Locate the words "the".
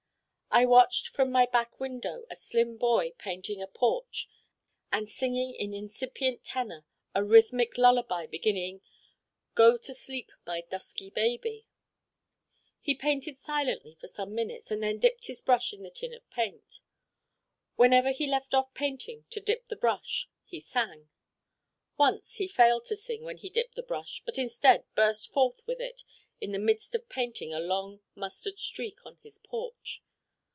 15.83-15.89, 19.69-19.77, 23.75-23.83, 26.51-26.59